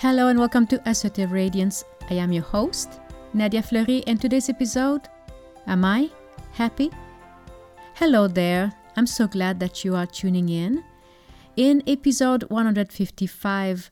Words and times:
Hello 0.00 0.28
and 0.28 0.38
welcome 0.38 0.66
to 0.68 0.80
Assertive 0.88 1.30
Radiance. 1.30 1.84
I 2.08 2.14
am 2.14 2.32
your 2.32 2.42
host, 2.42 3.00
Nadia 3.34 3.60
Fleury, 3.60 4.02
and 4.06 4.18
today's 4.18 4.48
episode 4.48 5.10
Am 5.66 5.84
I 5.84 6.08
happy? 6.52 6.90
Hello 7.96 8.26
there. 8.26 8.72
I'm 8.96 9.06
so 9.06 9.28
glad 9.28 9.60
that 9.60 9.84
you 9.84 9.94
are 9.94 10.06
tuning 10.06 10.48
in. 10.48 10.82
In 11.58 11.82
episode 11.86 12.44
155, 12.44 13.90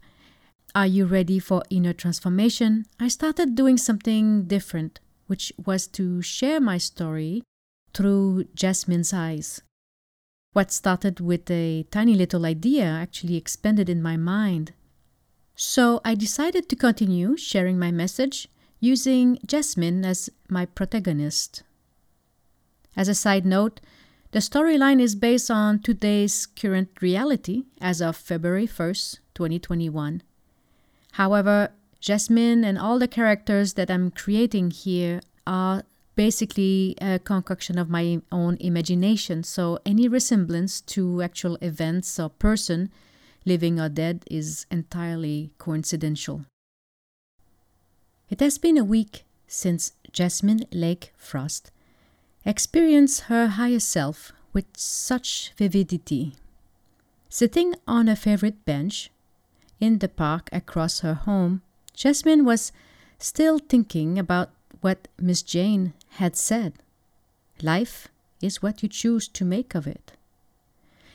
Are 0.75 0.87
You 0.87 1.05
Ready 1.05 1.39
for 1.39 1.63
Inner 1.69 1.93
Transformation? 1.93 2.87
I 2.99 3.09
started 3.09 3.55
doing 3.55 3.77
something 3.77 4.45
different, 4.45 5.01
which 5.27 5.53
was 5.63 5.87
to 5.89 6.23
share 6.23 6.59
my 6.59 6.79
story 6.79 7.43
through 7.93 8.45
Jasmine's 8.55 9.13
eyes. 9.13 9.61
What 10.55 10.73
started 10.73 11.21
with 11.21 11.51
a 11.51 11.83
tiny 11.91 12.15
little 12.15 12.47
idea 12.47 12.87
actually 12.87 13.37
expanded 13.37 13.91
in 13.91 14.01
my 14.01 14.17
mind. 14.17 14.73
So 15.61 16.01
I 16.05 16.15
decided 16.15 16.69
to 16.69 16.77
continue 16.77 17.37
sharing 17.37 17.81
my 17.81 17.91
message 17.91 18.47
using 18.79 19.41
Jasmine 19.45 20.05
as 20.05 20.31
my 20.49 20.67
protagonist. 20.67 21.65
As 22.97 23.09
a 23.09 23.15
side 23.15 23.45
note, 23.45 23.81
the 24.31 24.39
storyline 24.39 25.01
is 25.01 25.17
based 25.17 25.51
on 25.51 25.81
today's 25.81 26.47
current 26.47 26.91
reality 27.03 27.65
as 27.81 28.01
of 28.01 28.17
February 28.17 28.69
1st, 28.69 29.19
2021. 29.35 30.23
However, 31.15 31.71
Jasmine 31.99 32.63
and 32.63 32.79
all 32.79 33.01
the 33.01 33.09
characters 33.09 33.73
that 33.73 33.91
I'm 33.91 34.13
creating 34.13 34.71
here 34.71 35.21
are 35.45 35.83
basically 36.15 36.95
a 37.01 37.19
concoction 37.19 37.79
of 37.81 37.91
my 37.91 38.21
own 38.31 38.59
imagination, 38.61 39.43
so 39.43 39.81
any 39.85 40.07
resemblance 40.07 40.81
to 40.83 41.21
actual 41.21 41.59
events 41.61 42.21
or 42.21 42.31
person, 42.31 42.93
living 43.49 43.81
or 43.81 43.89
dead, 43.89 44.25
is 44.31 44.67
entirely 44.71 45.51
coincidental. 45.59 46.45
It 48.29 48.41
has 48.41 48.59
been 48.59 48.77
a 48.77 48.85
week 48.85 49.25
since 49.47 49.93
Jasmine 50.13 50.67
Lake 50.71 51.13
Frost 51.17 51.71
experienced 52.45 53.23
her 53.23 53.47
higher 53.49 53.81
self 53.81 54.33
with 54.53 54.67
such 54.77 55.53
vividity. 55.57 56.35
Sitting 57.29 57.75
on 57.87 58.09
a 58.09 58.17
favorite 58.17 58.65
bench 58.65 59.11
in 59.81 59.99
the 59.99 60.09
park 60.09 60.49
across 60.53 61.01
her 61.01 61.15
home, 61.15 61.63
Jasmine 61.95 62.45
was 62.45 62.73
still 63.19 63.59
thinking 63.59 64.19
about 64.19 64.51
what 64.81 65.09
Miss 65.19 65.43
Jane 65.43 65.95
had 66.21 66.37
said 66.37 66.75
Life 67.63 68.09
is 68.41 68.63
what 68.63 68.83
you 68.83 68.89
choose 68.89 69.27
to 69.29 69.45
make 69.45 69.75
of 69.75 69.87
it. 69.87 70.13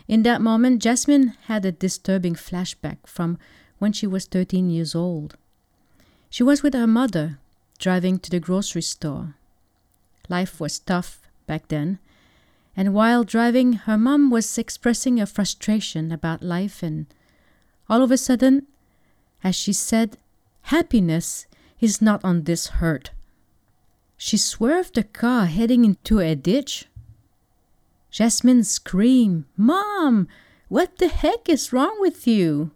In 0.08 0.24
that 0.24 0.42
moment, 0.42 0.82
Jasmine 0.82 1.34
had 1.46 1.66
a 1.66 1.72
disturbing 1.72 2.36
flashback 2.36 2.98
from 3.06 3.38
when 3.80 3.94
she 3.94 4.08
was 4.08 4.26
13 4.26 4.70
years 4.70 4.96
old. 4.96 5.36
She 6.30 6.44
was 6.44 6.64
with 6.64 6.74
her 6.74 6.88
mother, 6.88 7.40
driving 7.80 8.20
to 8.20 8.30
the 8.30 8.40
grocery 8.40 8.82
store. 8.82 9.36
Life 10.30 10.60
was 10.60 10.80
tough 10.80 11.22
back 11.48 11.68
then, 11.68 12.00
and 12.76 12.94
while 12.94 13.24
driving, 13.24 13.74
her 13.74 13.98
mom 13.98 14.30
was 14.30 14.58
expressing 14.58 15.18
her 15.18 15.26
frustration 15.26 16.12
about 16.12 16.44
life, 16.44 16.82
and 16.82 17.06
all 17.90 18.02
of 18.02 18.12
a 18.12 18.18
sudden, 18.18 18.68
as 19.44 19.56
she 19.56 19.74
said, 19.74 20.18
Happiness 20.68 21.46
is 21.80 22.02
not 22.02 22.24
on 22.24 22.44
this 22.44 22.68
hurt 22.68 23.12
she 24.26 24.38
swerved 24.38 24.96
the 24.96 25.04
car 25.04 25.48
heading 25.48 25.84
into 25.84 26.20
a 26.20 26.34
ditch. 26.34 26.86
Jasmine 28.14 28.64
screamed, 28.64 29.46
Mom, 29.58 30.28
what 30.68 31.00
the 31.00 31.08
heck 31.08 31.50
is 31.50 31.74
wrong 31.74 31.98
with 32.00 32.28
you? 32.28 32.70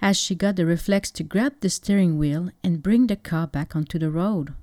As 0.00 0.16
she 0.16 0.36
got 0.36 0.54
the 0.54 0.64
reflex 0.64 1.10
to 1.10 1.24
grab 1.24 1.54
the 1.58 1.68
steering 1.68 2.18
wheel 2.18 2.50
and 2.62 2.80
bring 2.80 3.08
the 3.08 3.16
car 3.16 3.48
back 3.48 3.74
onto 3.74 3.98
the 3.98 4.12
road. 4.12 4.54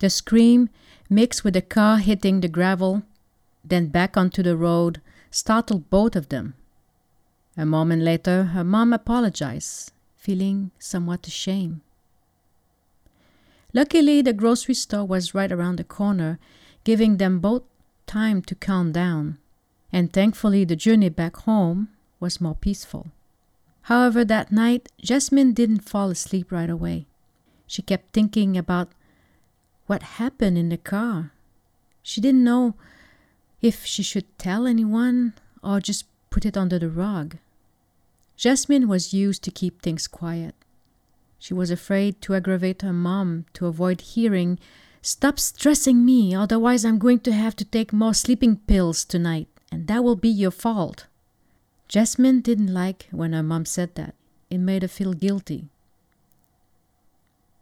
The 0.00 0.10
scream, 0.10 0.70
mixed 1.08 1.44
with 1.44 1.54
the 1.54 1.62
car 1.62 1.98
hitting 1.98 2.40
the 2.40 2.48
gravel, 2.48 3.04
then 3.64 3.86
back 3.86 4.16
onto 4.16 4.42
the 4.42 4.56
road, 4.56 5.00
startled 5.30 5.88
both 5.88 6.16
of 6.16 6.28
them. 6.28 6.54
A 7.56 7.64
moment 7.64 8.02
later, 8.02 8.42
her 8.46 8.64
mom 8.64 8.92
apologized, 8.92 9.92
feeling 10.16 10.72
somewhat 10.80 11.28
ashamed. 11.28 11.80
Luckily, 13.72 14.20
the 14.20 14.32
grocery 14.32 14.74
store 14.74 15.04
was 15.04 15.32
right 15.32 15.52
around 15.52 15.76
the 15.76 15.84
corner, 15.84 16.40
giving 16.82 17.18
them 17.18 17.38
both 17.38 17.62
time 18.12 18.42
to 18.42 18.54
calm 18.54 18.92
down, 18.92 19.38
and 19.90 20.12
thankfully, 20.12 20.66
the 20.66 20.76
journey 20.76 21.08
back 21.08 21.34
home 21.48 21.88
was 22.20 22.42
more 22.42 22.54
peaceful. 22.54 23.06
However, 23.88 24.22
that 24.22 24.52
night, 24.52 24.90
Jasmine 25.00 25.54
didn't 25.54 25.88
fall 25.88 26.10
asleep 26.10 26.52
right 26.52 26.68
away. 26.68 27.06
She 27.66 27.80
kept 27.80 28.12
thinking 28.12 28.54
about 28.54 28.92
what 29.86 30.20
happened 30.20 30.58
in 30.58 30.68
the 30.68 30.76
car. 30.76 31.32
She 32.02 32.20
didn't 32.20 32.44
know 32.44 32.74
if 33.62 33.86
she 33.86 34.02
should 34.02 34.28
tell 34.36 34.66
anyone 34.66 35.32
or 35.64 35.80
just 35.80 36.04
put 36.28 36.44
it 36.44 36.56
under 36.56 36.78
the 36.78 36.90
rug. 36.90 37.38
Jasmine 38.36 38.88
was 38.88 39.14
used 39.14 39.42
to 39.44 39.50
keep 39.50 39.80
things 39.80 40.06
quiet. 40.06 40.54
She 41.38 41.54
was 41.54 41.70
afraid 41.70 42.20
to 42.20 42.34
aggravate 42.34 42.82
her 42.82 42.92
mom 42.92 43.46
to 43.54 43.66
avoid 43.66 44.02
hearing, 44.02 44.58
Stop 45.04 45.40
stressing 45.40 46.04
me, 46.04 46.32
otherwise, 46.32 46.84
I'm 46.84 46.98
going 46.98 47.18
to 47.20 47.32
have 47.32 47.56
to 47.56 47.64
take 47.64 47.92
more 47.92 48.14
sleeping 48.14 48.56
pills 48.56 49.04
tonight, 49.04 49.48
and 49.72 49.88
that 49.88 50.04
will 50.04 50.14
be 50.14 50.28
your 50.28 50.52
fault. 50.52 51.06
Jasmine 51.88 52.40
didn't 52.40 52.72
like 52.72 53.08
when 53.10 53.32
her 53.32 53.42
mom 53.42 53.64
said 53.66 53.96
that. 53.96 54.14
It 54.48 54.58
made 54.58 54.82
her 54.82 54.88
feel 54.88 55.12
guilty. 55.12 55.68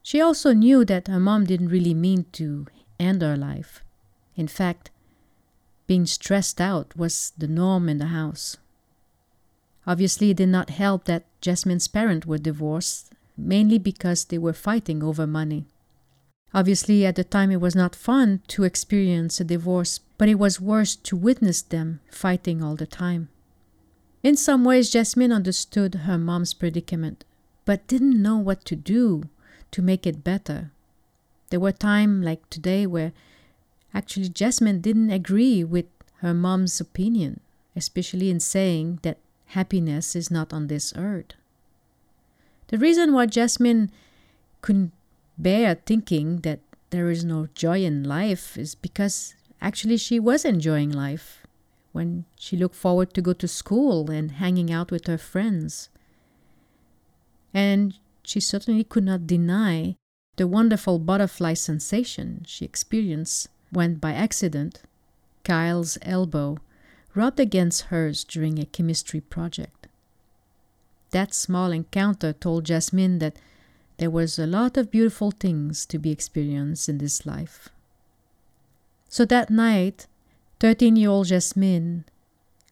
She 0.02 0.20
also 0.20 0.52
knew 0.52 0.84
that 0.84 1.08
her 1.08 1.18
mom 1.18 1.44
didn't 1.44 1.68
really 1.68 1.94
mean 1.94 2.26
to 2.32 2.66
end 2.98 3.22
her 3.22 3.36
life. 3.36 3.82
In 4.36 4.46
fact, 4.46 4.90
being 5.86 6.04
stressed 6.04 6.60
out 6.60 6.94
was 6.94 7.32
the 7.38 7.48
norm 7.48 7.88
in 7.88 7.98
the 7.98 8.06
house. 8.06 8.58
Obviously, 9.86 10.30
it 10.30 10.36
did 10.36 10.50
not 10.50 10.70
help 10.70 11.04
that 11.04 11.24
Jasmine's 11.40 11.88
parents 11.88 12.26
were 12.26 12.38
divorced 12.38 13.12
mainly 13.36 13.78
because 13.78 14.26
they 14.26 14.38
were 14.38 14.52
fighting 14.52 15.02
over 15.02 15.26
money. 15.26 15.64
Obviously, 16.52 17.06
at 17.06 17.14
the 17.14 17.24
time, 17.24 17.50
it 17.50 17.60
was 17.60 17.76
not 17.76 17.94
fun 17.94 18.42
to 18.48 18.64
experience 18.64 19.40
a 19.40 19.44
divorce, 19.44 20.00
but 20.18 20.28
it 20.28 20.38
was 20.38 20.60
worse 20.60 20.96
to 20.96 21.16
witness 21.16 21.62
them 21.62 22.00
fighting 22.10 22.62
all 22.62 22.74
the 22.74 22.86
time. 22.86 23.28
In 24.22 24.36
some 24.36 24.64
ways, 24.64 24.90
Jasmine 24.90 25.32
understood 25.32 25.94
her 25.94 26.18
mom's 26.18 26.52
predicament, 26.52 27.24
but 27.64 27.86
didn't 27.86 28.20
know 28.20 28.36
what 28.36 28.64
to 28.66 28.76
do 28.76 29.24
to 29.70 29.80
make 29.80 30.06
it 30.06 30.24
better. 30.24 30.72
There 31.50 31.60
were 31.60 31.72
times 31.72 32.24
like 32.24 32.48
today 32.50 32.86
where 32.86 33.12
actually 33.94 34.28
Jasmine 34.28 34.80
didn't 34.80 35.10
agree 35.10 35.64
with 35.64 35.86
her 36.18 36.34
mom's 36.34 36.80
opinion, 36.80 37.40
especially 37.76 38.28
in 38.28 38.40
saying 38.40 38.98
that 39.02 39.18
happiness 39.46 40.14
is 40.14 40.30
not 40.30 40.52
on 40.52 40.66
this 40.66 40.92
earth. 40.96 41.32
The 42.68 42.78
reason 42.78 43.12
why 43.12 43.26
Jasmine 43.26 43.90
couldn't 44.62 44.92
bear 45.42 45.74
thinking 45.74 46.38
that 46.38 46.60
there 46.90 47.10
is 47.10 47.24
no 47.24 47.48
joy 47.54 47.82
in 47.84 48.04
life 48.04 48.58
is 48.58 48.74
because 48.74 49.34
actually 49.60 49.96
she 49.96 50.18
was 50.18 50.44
enjoying 50.44 50.90
life 50.90 51.46
when 51.92 52.24
she 52.36 52.56
looked 52.56 52.74
forward 52.74 53.14
to 53.14 53.22
go 53.22 53.32
to 53.32 53.48
school 53.48 54.10
and 54.10 54.32
hanging 54.32 54.72
out 54.72 54.90
with 54.90 55.06
her 55.06 55.18
friends. 55.18 55.88
And 57.52 57.98
she 58.22 58.40
certainly 58.40 58.84
could 58.84 59.04
not 59.04 59.26
deny 59.26 59.96
the 60.36 60.46
wonderful 60.46 60.98
butterfly 60.98 61.54
sensation 61.54 62.44
she 62.46 62.64
experienced 62.64 63.48
when, 63.70 63.96
by 63.96 64.12
accident, 64.12 64.82
Kyle's 65.44 65.98
elbow 66.02 66.58
rubbed 67.14 67.40
against 67.40 67.82
hers 67.82 68.24
during 68.24 68.58
a 68.58 68.66
chemistry 68.66 69.20
project. 69.20 69.88
That 71.10 71.34
small 71.34 71.72
encounter 71.72 72.32
told 72.32 72.66
Jasmine 72.66 73.18
that 73.18 73.36
there 74.00 74.08
was 74.08 74.38
a 74.38 74.47
lot 74.47 74.78
of 74.78 74.91
beautiful 74.91 75.30
things 75.30 75.84
to 75.84 75.98
be 75.98 76.10
experienced 76.10 76.88
in 76.88 76.97
this 76.97 77.26
life. 77.26 77.68
So 79.10 79.26
that 79.26 79.50
night, 79.50 80.06
13 80.58 80.97
year 80.97 81.10
old 81.10 81.26
Jasmine 81.26 82.06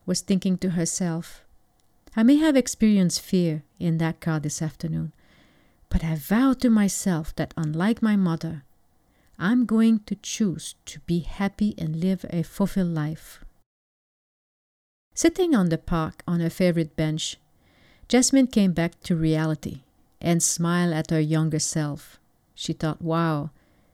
was 0.06 0.22
thinking 0.22 0.56
to 0.56 0.70
herself, 0.70 1.44
I 2.16 2.22
may 2.22 2.36
have 2.36 2.56
experienced 2.56 3.20
fear 3.20 3.62
in 3.78 3.98
that 3.98 4.22
car 4.22 4.40
this 4.40 4.62
afternoon, 4.62 5.12
but 5.90 6.02
I 6.02 6.14
vow 6.14 6.54
to 6.54 6.70
myself 6.70 7.36
that 7.36 7.52
unlike 7.58 8.00
my 8.00 8.16
mother, 8.16 8.62
I'm 9.38 9.66
going 9.66 10.00
to 10.06 10.14
choose 10.14 10.76
to 10.86 10.98
be 11.00 11.18
happy 11.18 11.74
and 11.76 11.96
live 11.96 12.24
a 12.30 12.42
fulfilled 12.42 12.94
life. 12.94 13.44
Sitting 15.14 15.54
on 15.54 15.68
the 15.68 15.76
park 15.76 16.22
on 16.26 16.40
her 16.40 16.48
favorite 16.48 16.96
bench, 16.96 17.36
Jasmine 18.08 18.46
came 18.46 18.72
back 18.72 18.98
to 19.02 19.14
reality 19.14 19.82
and 20.20 20.42
smile 20.42 20.92
at 20.92 21.10
her 21.10 21.20
younger 21.20 21.58
self. 21.58 22.18
She 22.54 22.72
thought, 22.72 23.00
wow, 23.02 23.50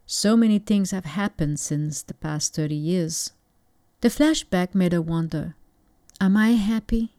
so 0.06 0.36
many 0.36 0.58
things 0.58 0.90
have 0.90 1.04
happened 1.04 1.60
since 1.60 2.02
the 2.02 2.14
past 2.14 2.54
30 2.54 2.74
years. 2.74 3.32
The 4.00 4.08
flashback 4.08 4.74
made 4.74 4.92
her 4.92 5.02
wonder, 5.02 5.56
am 6.20 6.36
I 6.36 6.50
happy? 6.50 7.14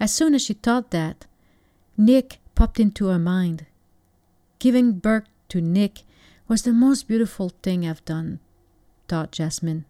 As 0.00 0.12
soon 0.12 0.34
as 0.34 0.42
she 0.42 0.54
thought 0.54 0.90
that, 0.90 1.26
Nick 1.96 2.38
popped 2.54 2.80
into 2.80 3.06
her 3.06 3.18
mind. 3.18 3.66
Giving 4.58 4.92
birth 4.98 5.28
to 5.50 5.60
Nick 5.60 6.02
was 6.48 6.62
the 6.62 6.72
most 6.72 7.08
beautiful 7.08 7.52
thing 7.62 7.86
I've 7.86 8.04
done, 8.04 8.40
thought 9.06 9.32
Jasmine. 9.32 9.84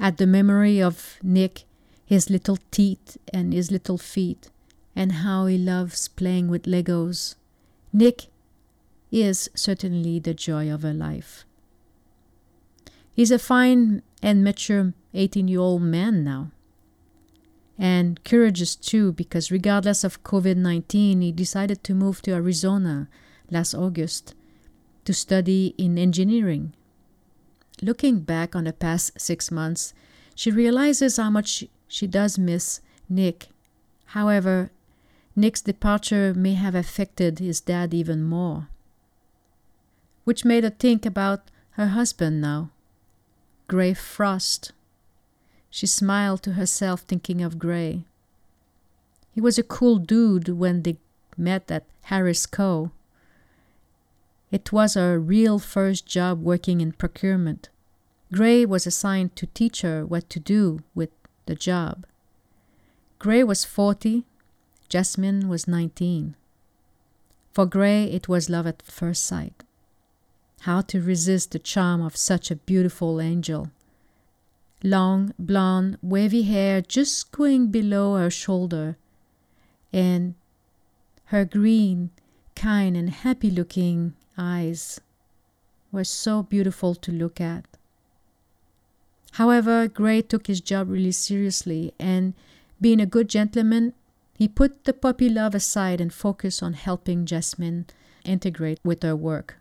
At 0.00 0.16
the 0.16 0.26
memory 0.26 0.82
of 0.82 1.18
Nick, 1.22 1.64
his 2.04 2.30
little 2.30 2.58
teeth 2.70 3.16
and 3.32 3.52
his 3.52 3.70
little 3.70 3.98
feet, 3.98 4.50
and 4.96 5.12
how 5.12 5.46
he 5.46 5.58
loves 5.58 6.08
playing 6.08 6.48
with 6.48 6.64
Legos, 6.64 7.34
Nick 7.92 8.26
is 9.10 9.48
certainly 9.54 10.18
the 10.18 10.34
joy 10.34 10.70
of 10.70 10.82
her 10.82 10.92
life. 10.92 11.44
He's 13.14 13.30
a 13.30 13.38
fine 13.38 14.02
and 14.22 14.42
mature 14.42 14.92
18 15.14 15.46
year 15.48 15.60
old 15.60 15.82
man 15.82 16.24
now. 16.24 16.50
And 17.78 18.22
courageous 18.24 18.76
too, 18.76 19.12
because 19.12 19.50
regardless 19.50 20.04
of 20.04 20.22
COVID 20.22 20.56
19, 20.56 21.20
he 21.20 21.32
decided 21.32 21.82
to 21.84 21.94
move 21.94 22.22
to 22.22 22.32
Arizona 22.32 23.08
last 23.50 23.74
August 23.74 24.34
to 25.04 25.12
study 25.12 25.74
in 25.76 25.98
engineering. 25.98 26.72
Looking 27.82 28.20
back 28.20 28.54
on 28.54 28.64
the 28.64 28.72
past 28.72 29.20
six 29.20 29.50
months, 29.50 29.92
she 30.34 30.50
realizes 30.50 31.16
how 31.16 31.30
much 31.30 31.64
she 31.88 32.06
does 32.06 32.38
miss 32.38 32.80
Nick. 33.08 33.48
However, 34.06 34.70
Nick's 35.36 35.60
departure 35.60 36.32
may 36.32 36.54
have 36.54 36.74
affected 36.74 37.38
his 37.38 37.60
dad 37.60 37.92
even 37.92 38.22
more. 38.22 38.68
Which 40.24 40.44
made 40.44 40.64
her 40.64 40.70
think 40.70 41.04
about 41.04 41.50
her 41.72 41.88
husband 41.88 42.40
now, 42.40 42.70
Gray 43.66 43.94
Frost. 43.94 44.72
She 45.70 45.86
smiled 45.86 46.42
to 46.44 46.52
herself, 46.52 47.00
thinking 47.00 47.42
of 47.42 47.58
Gray. 47.58 48.04
He 49.32 49.40
was 49.40 49.58
a 49.58 49.64
cool 49.64 49.98
dude 49.98 50.48
when 50.48 50.82
they 50.82 50.98
met 51.36 51.68
at 51.70 51.84
Harris 52.02 52.46
Co. 52.46 52.92
It 54.52 54.70
was 54.70 54.94
her 54.94 55.18
real 55.18 55.58
first 55.58 56.06
job 56.06 56.40
working 56.40 56.80
in 56.80 56.92
procurement. 56.92 57.70
Gray 58.32 58.64
was 58.64 58.86
assigned 58.86 59.34
to 59.34 59.46
teach 59.46 59.82
her 59.82 60.06
what 60.06 60.30
to 60.30 60.38
do 60.38 60.80
with 60.94 61.10
the 61.46 61.56
job. 61.56 62.06
Gray 63.18 63.42
was 63.42 63.64
40, 63.64 64.24
Jasmine 64.94 65.48
was 65.48 65.66
19. 65.66 66.36
For 67.50 67.66
Gray, 67.66 68.04
it 68.04 68.28
was 68.28 68.48
love 68.48 68.64
at 68.64 68.80
first 68.80 69.26
sight. 69.26 69.64
How 70.60 70.82
to 70.82 71.00
resist 71.00 71.50
the 71.50 71.58
charm 71.58 72.00
of 72.00 72.16
such 72.16 72.48
a 72.48 72.62
beautiful 72.70 73.20
angel? 73.20 73.72
Long, 74.84 75.34
blonde, 75.36 75.98
wavy 76.00 76.42
hair 76.42 76.80
just 76.80 77.32
going 77.32 77.72
below 77.72 78.14
her 78.14 78.30
shoulder, 78.30 78.96
and 79.92 80.36
her 81.24 81.44
green, 81.44 82.10
kind, 82.54 82.96
and 82.96 83.10
happy 83.10 83.50
looking 83.50 84.14
eyes 84.38 85.00
were 85.90 86.04
so 86.04 86.44
beautiful 86.44 86.94
to 86.94 87.10
look 87.10 87.40
at. 87.40 87.66
However, 89.32 89.88
Gray 89.88 90.22
took 90.22 90.46
his 90.46 90.60
job 90.60 90.88
really 90.88 91.10
seriously, 91.10 91.92
and 91.98 92.32
being 92.80 93.00
a 93.00 93.06
good 93.06 93.28
gentleman, 93.28 93.92
he 94.36 94.48
put 94.48 94.84
the 94.84 94.92
puppy 94.92 95.28
love 95.28 95.54
aside 95.54 96.00
and 96.00 96.12
focused 96.12 96.62
on 96.62 96.72
helping 96.72 97.24
Jasmine 97.24 97.86
integrate 98.24 98.80
with 98.84 99.02
her 99.02 99.14
work. 99.14 99.56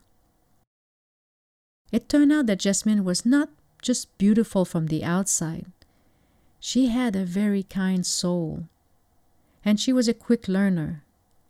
It 1.92 2.10
turned 2.10 2.32
out 2.32 2.48
that 2.48 2.60
Jasmine 2.60 3.04
was 3.04 3.26
not 3.26 3.50
just 3.82 4.18
beautiful 4.18 4.66
from 4.66 4.88
the 4.88 5.04
outside. 5.04 5.66
She 6.60 6.88
had 6.88 7.16
a 7.16 7.26
very 7.26 7.64
kind 7.64 8.06
soul. 8.06 8.64
And 9.64 9.80
she 9.80 9.94
was 9.94 10.08
a 10.08 10.14
quick 10.14 10.48
learner, 10.48 11.04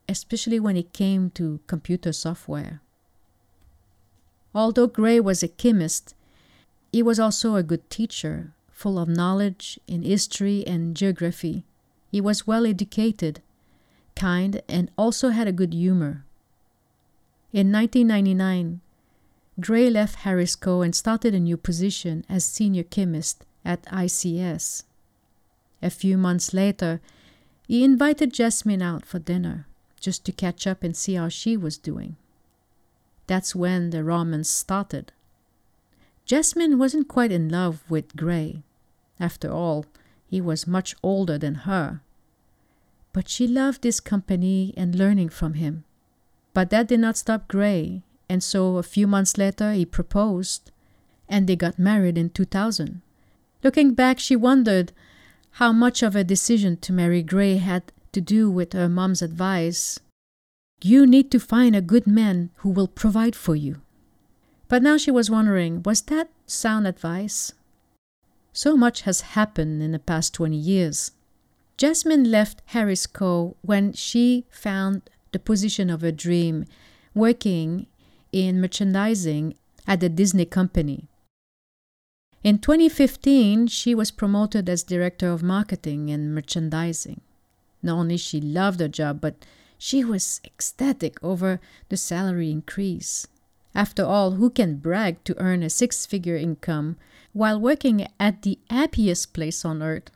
especially 0.10 0.60
when 0.60 0.76
it 0.76 0.92
came 0.92 1.30
to 1.32 1.62
computer 1.66 2.12
software. 2.12 2.82
Although 4.54 4.88
Gray 4.88 5.20
was 5.20 5.42
a 5.42 5.48
chemist, 5.48 6.14
he 6.92 7.02
was 7.02 7.20
also 7.20 7.56
a 7.56 7.64
good 7.64 7.90
teacher, 7.90 8.54
full 8.72 9.00
of 9.00 9.08
knowledge 9.08 9.80
in 9.88 10.04
history 10.04 10.66
and 10.68 10.96
geography. 10.96 11.64
He 12.14 12.22
was 12.22 12.46
well 12.46 12.68
educated, 12.68 13.42
kind, 14.16 14.62
and 14.70 14.92
also 15.00 15.30
had 15.30 15.48
a 15.48 15.52
good 15.52 15.74
humor. 15.74 16.24
In 17.52 17.72
1999, 17.72 18.82
Gray 19.60 19.90
left 19.90 20.18
Harris 20.18 20.56
Co. 20.56 20.84
and 20.84 20.94
started 20.94 21.34
a 21.34 21.40
new 21.40 21.58
position 21.58 22.24
as 22.30 22.46
senior 22.46 22.84
chemist 22.84 23.46
at 23.66 23.82
ICS. 23.88 24.84
A 25.82 25.90
few 25.90 26.16
months 26.16 26.54
later, 26.54 27.02
he 27.68 27.84
invited 27.84 28.32
Jasmine 28.32 28.84
out 28.84 29.08
for 29.08 29.18
dinner 29.18 29.66
just 30.00 30.24
to 30.26 30.32
catch 30.32 30.68
up 30.68 30.84
and 30.84 30.96
see 30.96 31.16
how 31.16 31.30
she 31.30 31.58
was 31.58 31.80
doing. 31.80 32.16
That's 33.26 33.56
when 33.56 33.90
the 33.90 34.04
romance 34.04 34.50
started. 34.50 35.14
Jasmine 36.26 36.78
wasn't 36.78 37.08
quite 37.08 37.32
in 37.32 37.50
love 37.50 37.84
with 37.90 38.16
Gray. 38.16 38.62
After 39.20 39.52
all, 39.52 39.88
he 40.34 40.42
was 40.42 40.66
much 40.66 40.96
older 41.04 41.38
than 41.38 41.56
her. 41.70 42.02
But 43.14 43.30
she 43.30 43.48
loved 43.48 43.84
his 43.84 44.00
company 44.00 44.74
and 44.76 44.96
learning 44.96 45.30
from 45.30 45.54
him. 45.54 45.86
But 46.54 46.70
that 46.72 46.88
did 46.88 47.00
not 47.00 47.18
stop 47.18 47.48
Gray, 47.48 48.04
and 48.28 48.44
so 48.44 48.78
a 48.78 48.84
few 48.84 49.08
months 49.08 49.38
later 49.38 49.72
he 49.72 49.86
proposed, 49.86 50.72
and 51.30 51.48
they 51.48 51.56
got 51.56 51.80
married 51.80 52.18
in 52.18 52.32
2000. 52.32 53.02
Looking 53.64 53.94
back, 53.94 54.20
she 54.20 54.36
wondered 54.36 54.92
how 55.52 55.72
much 55.72 56.04
of 56.04 56.16
a 56.16 56.24
decision 56.24 56.78
to 56.78 56.92
marry 56.92 57.24
Gray 57.24 57.58
had 57.58 57.92
to 58.12 58.20
do 58.20 58.52
with 58.52 58.74
her 58.74 58.90
mom's 58.90 59.22
advice 59.22 60.00
you 60.84 61.08
need 61.08 61.32
to 61.32 61.40
find 61.40 61.76
a 61.76 61.82
good 61.82 62.06
man 62.06 62.50
who 62.58 62.70
will 62.70 62.90
provide 62.90 63.36
for 63.36 63.56
you. 63.56 63.82
But 64.68 64.84
now 64.84 64.98
she 64.98 65.12
was 65.12 65.32
wondering 65.32 65.82
was 65.84 66.02
that 66.04 66.30
sound 66.46 66.88
advice? 66.88 67.54
So 68.52 68.76
much 68.76 69.02
has 69.04 69.22
happened 69.22 69.82
in 69.82 69.94
the 69.94 70.00
past 70.00 70.34
20 70.34 70.58
years. 70.58 71.12
Jasmine 71.78 72.30
left 72.30 72.62
Harris 72.68 73.08
Co. 73.08 73.56
when 73.62 73.94
she 73.94 74.46
found 74.50 75.10
the 75.32 75.40
position 75.40 75.90
of 75.90 76.02
her 76.02 76.12
dream 76.12 76.66
working 77.16 77.88
in 78.32 78.62
merchandising 78.62 79.56
at 79.88 80.00
the 80.00 80.10
Disney 80.10 80.46
Company. 80.46 81.08
In 82.44 82.60
2015, 82.60 83.68
she 83.68 83.96
was 83.96 84.12
promoted 84.12 84.68
as 84.68 84.84
director 84.84 85.30
of 85.30 85.42
marketing 85.42 86.10
and 86.10 86.36
merchandising. 86.36 87.22
Not 87.82 87.98
only 87.98 88.18
she 88.18 88.42
loved 88.42 88.80
her 88.80 88.88
job, 88.88 89.22
but 89.22 89.46
she 89.78 90.04
was 90.04 90.42
ecstatic 90.46 91.18
over 91.24 91.60
the 91.90 91.98
salary 91.98 92.52
increase. 92.52 93.28
After 93.76 94.06
all, 94.06 94.32
who 94.32 94.50
can 94.50 94.78
brag 94.78 95.24
to 95.24 95.40
earn 95.40 95.64
a 95.64 95.70
six 95.70 96.06
figure 96.06 96.36
income 96.36 96.98
while 97.34 97.60
working 97.60 98.08
at 98.20 98.44
the 98.44 98.60
happiest 98.70 99.34
place 99.34 99.66
on 99.66 99.82
earth? 99.82 100.12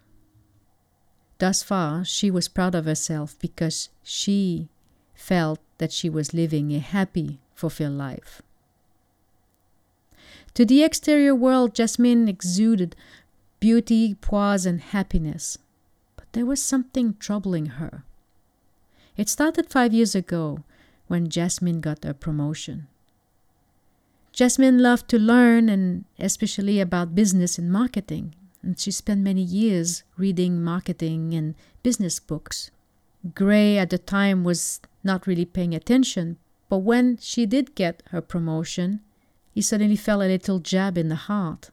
Thus 1.39 1.61
far, 1.61 2.03
she 2.03 2.31
was 2.31 2.47
proud 2.47 2.73
of 2.73 2.85
herself 2.85 3.37
because 3.39 3.89
she 4.03 4.69
felt 5.13 5.59
that 5.77 5.91
she 5.91 6.09
was 6.09 6.33
living 6.33 6.73
a 6.73 6.79
happy, 6.79 7.39
fulfilled 7.53 7.97
life. 7.97 8.41
To 10.55 10.65
the 10.65 10.83
exterior 10.83 11.35
world, 11.35 11.75
Jasmine 11.75 12.27
exuded 12.27 12.95
beauty, 13.59 14.15
poise, 14.15 14.65
and 14.65 14.81
happiness. 14.81 15.57
But 16.15 16.25
there 16.33 16.45
was 16.45 16.61
something 16.61 17.15
troubling 17.19 17.77
her. 17.77 18.03
It 19.15 19.29
started 19.29 19.69
five 19.69 19.93
years 19.93 20.15
ago 20.15 20.63
when 21.07 21.29
Jasmine 21.29 21.81
got 21.81 22.05
a 22.05 22.13
promotion. 22.13 22.87
Jasmine 24.31 24.79
loved 24.79 25.07
to 25.09 25.17
learn, 25.17 25.69
and 25.69 26.05
especially 26.19 26.79
about 26.79 27.15
business 27.15 27.57
and 27.57 27.71
marketing, 27.71 28.35
and 28.61 28.79
she 28.79 28.91
spent 28.91 29.21
many 29.21 29.41
years 29.41 30.03
reading 30.17 30.63
marketing 30.63 31.33
and 31.33 31.55
business 31.83 32.19
books. 32.19 32.71
Gray 33.33 33.77
at 33.77 33.89
the 33.89 33.97
time 33.97 34.43
was 34.43 34.81
not 35.03 35.27
really 35.27 35.45
paying 35.45 35.73
attention, 35.73 36.37
but 36.69 36.79
when 36.79 37.17
she 37.17 37.45
did 37.45 37.75
get 37.75 38.03
her 38.11 38.21
promotion, 38.21 39.01
he 39.53 39.61
suddenly 39.61 39.95
felt 39.95 40.23
a 40.23 40.27
little 40.27 40.59
jab 40.59 40.97
in 40.97 41.07
the 41.07 41.15
heart. 41.15 41.71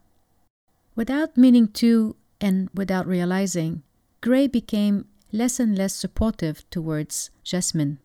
Without 0.94 1.36
meaning 1.36 1.68
to 1.68 2.16
and 2.40 2.68
without 2.74 3.06
realizing, 3.06 3.82
Gray 4.20 4.46
became 4.46 5.06
less 5.32 5.58
and 5.58 5.76
less 5.76 5.94
supportive 5.94 6.68
towards 6.70 7.30
Jasmine. 7.42 7.98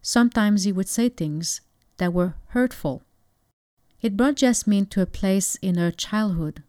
Sometimes 0.00 0.64
he 0.64 0.72
would 0.72 0.88
say 0.88 1.08
things 1.08 1.60
that 1.98 2.12
were 2.12 2.34
hurtful. 2.48 3.02
It 4.00 4.16
brought 4.16 4.36
Jasmine 4.36 4.86
to 4.86 5.02
a 5.02 5.06
place 5.06 5.56
in 5.56 5.76
her 5.76 5.90
childhood 5.90 6.62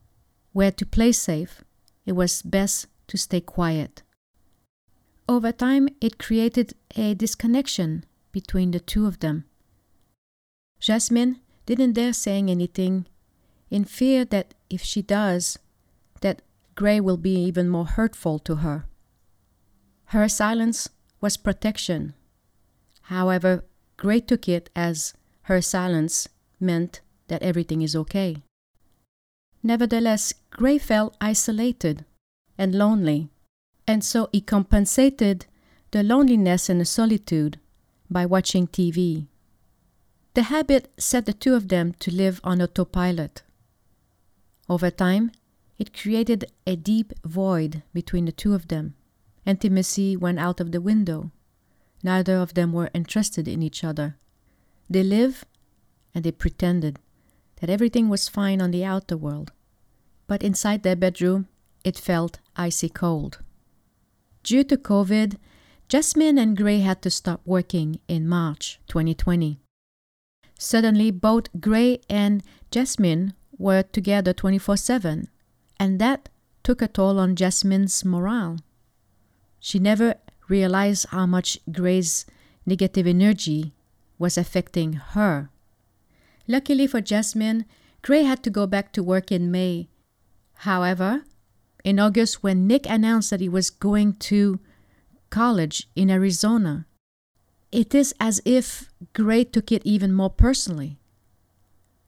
where, 0.58 0.72
to 0.72 0.88
play 0.88 1.12
safe, 1.12 1.64
it 2.08 2.14
was 2.14 2.42
best 2.42 2.88
to 3.06 3.16
stay 3.16 3.40
quiet. 3.40 4.02
Over 5.30 5.52
time, 5.52 5.88
it 6.02 6.18
created 6.18 6.74
a 6.96 7.14
disconnection 7.14 8.04
between 8.32 8.72
the 8.72 8.80
two 8.80 9.06
of 9.06 9.20
them. 9.20 9.46
Jasmine 10.80 11.42
didn't 11.68 11.94
dare 11.94 12.12
saying 12.12 12.50
anything 12.50 13.06
in 13.70 13.86
fear 13.86 14.26
that 14.26 14.56
if 14.68 14.82
she 14.82 15.04
does, 15.04 15.60
that 16.22 16.42
Gray 16.74 17.00
will 17.00 17.18
be 17.18 17.36
even 17.36 17.70
more 17.70 17.86
hurtful 17.86 18.40
to 18.40 18.56
her. 18.56 18.88
Her 20.06 20.28
silence 20.28 20.90
was 21.22 21.38
protection. 21.38 22.16
However, 23.14 23.64
Gray 23.96 24.22
took 24.22 24.50
it 24.50 24.72
as 24.76 25.14
her 25.44 25.62
silence 25.62 26.28
meant 26.60 27.02
that 27.28 27.44
everything 27.44 27.84
is 27.84 27.96
okay. 27.96 28.42
Nevertheless, 29.64 30.34
Gray 30.52 30.78
felt 30.78 31.16
isolated 31.20 32.06
and 32.58 32.74
lonely, 32.74 33.30
and 33.86 34.04
so 34.04 34.30
he 34.32 34.42
compensated 34.42 35.46
the 35.92 36.04
loneliness 36.04 36.70
and 36.70 36.82
the 36.82 36.86
solitude 36.86 37.60
by 38.10 38.26
watching 38.26 38.68
TV. 38.68 39.28
The 40.34 40.44
habit 40.44 40.92
set 40.98 41.26
the 41.26 41.34
two 41.34 41.56
of 41.56 41.70
them 41.70 41.94
to 42.00 42.14
live 42.14 42.40
on 42.44 42.62
autopilot. 42.62 43.44
Over 44.70 44.92
time, 44.92 45.32
it 45.80 45.98
created 45.98 46.46
a 46.66 46.76
deep 46.76 47.14
void 47.24 47.84
between 47.94 48.26
the 48.26 48.32
two 48.32 48.54
of 48.54 48.68
them. 48.68 48.96
Intimacy 49.46 50.18
went 50.18 50.40
out 50.40 50.60
of 50.60 50.72
the 50.72 50.82
window. 50.82 51.32
Neither 52.04 52.36
of 52.36 52.54
them 52.54 52.74
were 52.74 52.92
interested 52.94 53.48
in 53.48 53.64
each 53.64 53.84
other. 53.84 54.18
They 54.90 55.04
lived 55.04 55.46
and 56.14 56.24
they 56.24 56.32
pretended 56.32 57.00
that 57.60 57.70
everything 57.70 58.10
was 58.10 58.30
fine 58.30 58.62
on 58.62 58.72
the 58.72 58.86
outer 58.86 59.18
world. 59.18 59.52
But 60.28 60.44
inside 60.44 60.84
their 60.84 60.96
bedroom, 60.96 61.48
it 61.84 61.98
felt 61.98 62.40
icy 62.56 62.90
cold. 62.90 63.40
Due 64.44 64.64
to 64.66 64.78
COVID, 64.78 65.38
Jasmine 65.90 66.38
and 66.38 66.58
Gray 66.58 66.80
had 66.80 67.02
to 67.04 67.10
stop 67.10 67.42
working 67.46 68.00
in 68.08 68.28
March 68.28 68.80
2020. 68.88 69.60
Suddenly, 70.60 71.12
both 71.12 71.62
Gray 71.62 72.00
and 72.10 72.44
Jasmine 72.72 73.34
were 73.58 73.84
together 73.84 74.34
24 74.34 74.78
7, 74.78 75.28
and 75.80 76.00
that 76.00 76.30
took 76.64 76.82
a 76.82 76.88
toll 76.88 77.20
on 77.20 77.36
Jasmine's 77.36 78.04
morale. 78.04 78.58
She 79.60 79.80
never 79.80 80.16
realized 80.50 81.08
how 81.10 81.26
much 81.26 81.60
Gray's 81.72 82.26
negative 82.66 83.08
energy 83.08 83.74
was 84.20 84.38
affecting 84.38 84.94
her. 84.94 85.50
Luckily 86.48 86.88
for 86.88 87.02
Jasmine, 87.02 87.66
Gray 88.02 88.24
had 88.24 88.44
to 88.44 88.50
go 88.50 88.66
back 88.68 88.94
to 88.94 89.04
work 89.04 89.32
in 89.32 89.52
May. 89.52 89.90
However, 90.62 91.24
in 91.84 92.00
August, 92.00 92.42
when 92.44 92.68
Nick 92.68 92.90
announced 92.90 93.30
that 93.30 93.42
he 93.42 93.50
was 93.50 93.70
going 93.70 94.14
to 94.32 94.60
college 95.30 95.88
in 95.96 96.10
Arizona. 96.10 96.86
It 97.72 97.94
is 97.94 98.14
as 98.20 98.42
if 98.46 98.90
Gray 99.14 99.44
took 99.44 99.72
it 99.72 99.82
even 99.86 100.14
more 100.14 100.30
personally. 100.30 101.00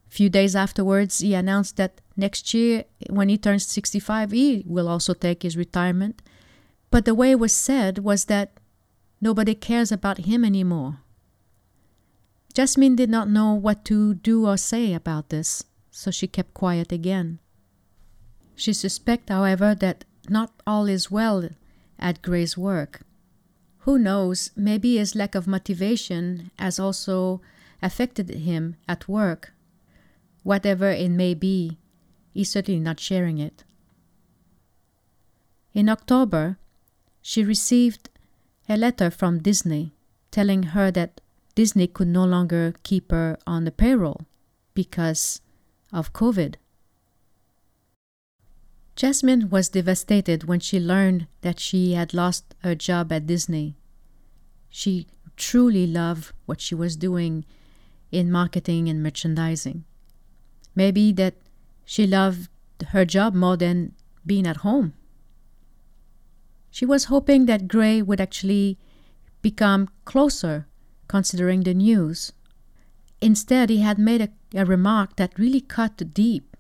A 0.08 0.12
few 0.12 0.30
days 0.30 0.56
afterwards, 0.56 1.20
he 1.20 1.34
announced 1.34 1.78
that 1.78 2.02
next 2.16 2.54
year, 2.54 2.86
when 3.10 3.30
he 3.30 3.38
turns 3.38 3.66
65, 3.68 4.32
he 4.32 4.64
will 4.66 4.88
also 4.88 5.14
take 5.14 5.44
his 5.44 5.58
retirement. 5.58 6.22
But 6.90 7.06
the 7.06 7.14
way 7.14 7.32
it 7.32 7.40
was 7.40 7.54
said 7.54 8.00
was 8.00 8.26
that 8.26 8.60
nobody 9.22 9.54
cares 9.54 9.92
about 9.92 10.20
him 10.20 10.44
anymore. 10.44 11.00
Jasmine 12.54 12.96
did 12.96 13.10
not 13.10 13.30
know 13.30 13.54
what 13.54 13.86
to 13.86 14.16
do 14.16 14.46
or 14.48 14.58
say 14.58 14.94
about 14.94 15.30
this, 15.30 15.64
so 15.92 16.12
she 16.12 16.28
kept 16.28 16.54
quiet 16.54 16.92
again. 16.92 17.40
She 18.56 18.74
suspects, 18.74 19.30
however, 19.30 19.76
that 19.76 20.04
not 20.28 20.52
all 20.68 20.88
is 20.88 21.10
well 21.12 21.50
at 21.98 22.22
Gray's 22.22 22.58
work. 22.58 23.02
Who 23.80 23.98
knows, 23.98 24.52
maybe 24.56 24.98
his 24.98 25.16
lack 25.16 25.36
of 25.36 25.48
motivation 25.48 26.52
has 26.60 26.80
also 26.80 27.42
affected 27.82 28.30
him 28.30 28.76
at 28.88 29.08
work. 29.08 29.54
Whatever 30.44 30.90
it 30.90 31.10
may 31.10 31.34
be, 31.34 31.78
he's 32.34 32.52
certainly 32.52 32.80
not 32.80 33.00
sharing 33.00 33.38
it. 33.38 33.64
In 35.74 35.88
October, 35.88 36.58
she 37.22 37.44
received 37.44 38.10
a 38.68 38.76
letter 38.76 39.10
from 39.10 39.40
Disney 39.40 39.94
telling 40.32 40.64
her 40.64 40.92
that 40.92 41.22
Disney 41.60 41.88
could 41.88 42.08
no 42.08 42.24
longer 42.24 42.74
keep 42.84 43.12
her 43.12 43.38
on 43.46 43.66
the 43.66 43.72
payroll 43.72 44.22
because 44.74 45.42
of 45.92 46.14
COVID. 46.14 46.56
Jasmine 48.96 49.50
was 49.50 49.68
devastated 49.68 50.46
when 50.46 50.62
she 50.62 50.80
learned 50.80 51.28
that 51.42 51.60
she 51.60 51.92
had 51.96 52.14
lost 52.14 52.56
her 52.60 52.76
job 52.76 53.12
at 53.12 53.28
Disney. 53.28 53.76
She 54.70 55.08
truly 55.36 55.86
loved 55.86 56.32
what 56.46 56.62
she 56.62 56.76
was 56.76 56.96
doing 56.96 57.44
in 58.10 58.32
marketing 58.32 58.88
and 58.88 59.04
merchandising. 59.04 59.84
Maybe 60.76 61.12
that 61.12 61.36
she 61.84 62.08
loved 62.08 62.48
her 62.92 63.04
job 63.04 63.34
more 63.34 63.58
than 63.58 63.96
being 64.26 64.48
at 64.48 64.64
home. 64.64 64.94
She 66.72 66.86
was 66.86 67.12
hoping 67.12 67.48
that 67.48 67.68
Gray 67.68 68.02
would 68.02 68.22
actually 68.22 68.78
become 69.42 69.90
closer 70.06 70.69
considering 71.10 71.64
the 71.64 71.74
news. 71.74 72.32
Instead, 73.20 73.70
he 73.70 73.82
had 73.82 74.00
made 74.00 74.22
a, 74.22 74.30
a 74.56 74.64
remark 74.64 75.18
that 75.18 75.38
really 75.38 75.60
cut 75.60 76.14
deep. 76.14 76.56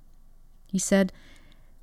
He 0.67 0.79
said, 0.79 1.13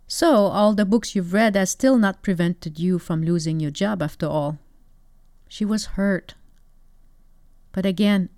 so, 0.09 0.47
all 0.47 0.75
the 0.75 0.85
books 0.85 1.17
you've 1.17 1.33
read 1.33 1.57
has 1.57 1.71
still 1.71 1.99
not 1.99 2.23
prevented 2.23 2.79
you 2.79 2.99
from 2.99 3.25
losing 3.25 3.59
your 3.59 3.73
job 3.73 4.03
after 4.03 4.27
all. 4.27 4.59
She 5.49 5.65
was 5.65 5.97
hurt. 5.97 6.35
But 7.73 7.85
again, 7.85 8.29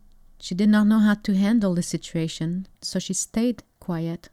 she 0.40 0.54
did 0.54 0.70
not 0.70 0.86
know 0.86 1.00
how 1.00 1.14
to 1.14 1.36
handle 1.36 1.74
the 1.74 1.82
situation, 1.82 2.66
so 2.80 2.98
she 2.98 3.12
stayed 3.12 3.64
quiet. 3.80 4.30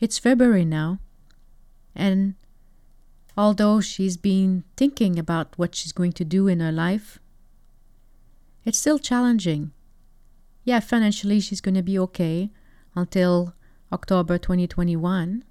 It's 0.00 0.18
February 0.18 0.66
now, 0.66 0.98
and 1.94 2.34
although 3.38 3.80
she's 3.80 4.18
been 4.18 4.64
thinking 4.76 5.18
about 5.18 5.56
what 5.56 5.74
she's 5.74 5.92
going 5.92 6.12
to 6.12 6.24
do 6.24 6.46
in 6.46 6.60
her 6.60 6.72
life, 6.72 7.18
it's 8.66 8.78
still 8.78 8.98
challenging. 8.98 9.72
Yeah, 10.64 10.80
financially, 10.80 11.40
she's 11.40 11.62
going 11.62 11.76
to 11.76 11.82
be 11.82 11.98
okay 12.00 12.50
until 12.94 13.54
October 13.92 14.36
2021. 14.36 15.44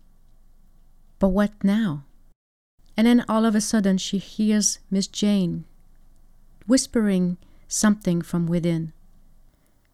But 1.18 1.30
what 1.30 1.52
now? 1.64 2.04
And 2.98 3.08
then 3.08 3.26
all 3.28 3.46
of 3.46 3.56
a 3.56 3.62
sudden 3.62 3.98
she 3.98 4.18
hears 4.18 4.80
Miss 4.92 5.08
Jane 5.08 5.66
whispering 6.68 7.38
something 7.68 8.22
from 8.22 8.48
within. 8.48 8.92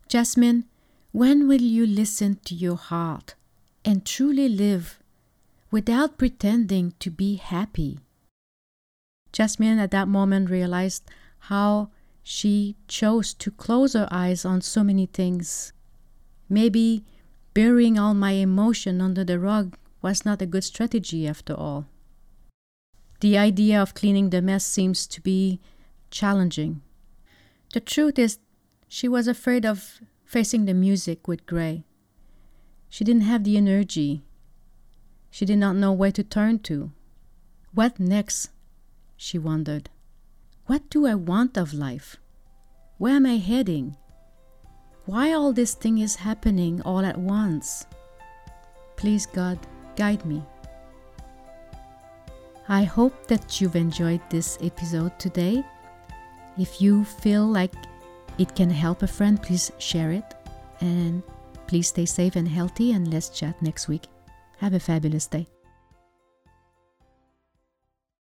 Jasmine, 0.07 0.65
when 1.11 1.47
will 1.47 1.61
you 1.61 1.85
listen 1.85 2.39
to 2.45 2.55
your 2.55 2.75
heart 2.75 3.35
and 3.83 4.05
truly 4.05 4.47
live 4.49 4.99
without 5.69 6.17
pretending 6.17 6.93
to 6.99 7.09
be 7.11 7.35
happy? 7.35 7.99
Jasmine 9.31 9.79
at 9.79 9.91
that 9.91 10.07
moment 10.07 10.49
realized 10.49 11.03
how 11.51 11.89
she 12.23 12.75
chose 12.87 13.33
to 13.33 13.51
close 13.51 13.93
her 13.93 14.07
eyes 14.11 14.45
on 14.45 14.61
so 14.61 14.83
many 14.83 15.05
things. 15.05 15.73
Maybe 16.49 17.03
Burying 17.53 17.99
all 17.99 18.13
my 18.13 18.31
emotion 18.31 19.01
under 19.01 19.25
the 19.25 19.37
rug 19.37 19.77
was 20.01 20.23
not 20.23 20.41
a 20.41 20.45
good 20.45 20.63
strategy 20.63 21.27
after 21.27 21.53
all. 21.53 21.85
The 23.19 23.37
idea 23.37 23.81
of 23.81 23.93
cleaning 23.93 24.29
the 24.29 24.41
mess 24.41 24.65
seems 24.65 25.05
to 25.07 25.21
be 25.21 25.59
challenging. 26.09 26.81
The 27.73 27.81
truth 27.81 28.17
is, 28.17 28.39
she 28.87 29.07
was 29.07 29.27
afraid 29.27 29.65
of 29.65 29.99
facing 30.23 30.65
the 30.65 30.73
music 30.73 31.27
with 31.27 31.45
Gray. 31.45 31.83
She 32.89 33.03
didn't 33.03 33.23
have 33.23 33.43
the 33.43 33.57
energy. 33.57 34.23
She 35.29 35.45
did 35.45 35.57
not 35.57 35.75
know 35.75 35.91
where 35.91 36.11
to 36.11 36.23
turn 36.23 36.59
to. 36.59 36.91
What 37.73 37.99
next? 37.99 38.49
She 39.17 39.37
wondered. 39.37 39.89
What 40.67 40.89
do 40.89 41.05
I 41.05 41.15
want 41.15 41.57
of 41.57 41.73
life? 41.73 42.17
Where 42.97 43.15
am 43.15 43.25
I 43.25 43.37
heading? 43.37 43.97
Why 45.05 45.33
all 45.33 45.51
this 45.51 45.73
thing 45.73 45.97
is 45.97 46.15
happening 46.15 46.81
all 46.83 47.03
at 47.03 47.17
once? 47.17 47.85
Please, 48.95 49.25
God, 49.25 49.57
guide 49.95 50.23
me. 50.25 50.43
I 52.69 52.83
hope 52.83 53.27
that 53.27 53.59
you've 53.59 53.75
enjoyed 53.75 54.21
this 54.29 54.57
episode 54.61 55.17
today. 55.19 55.63
If 56.57 56.79
you 56.81 57.03
feel 57.03 57.45
like 57.45 57.73
it 58.37 58.55
can 58.55 58.69
help 58.69 59.01
a 59.01 59.07
friend, 59.07 59.41
please 59.41 59.71
share 59.79 60.11
it. 60.11 60.35
And 60.79 61.23
please 61.67 61.87
stay 61.87 62.05
safe 62.05 62.35
and 62.35 62.47
healthy, 62.47 62.91
and 62.91 63.11
let's 63.11 63.29
chat 63.29 63.59
next 63.61 63.87
week. 63.87 64.05
Have 64.59 64.73
a 64.73 64.79
fabulous 64.79 65.25
day. 65.27 65.47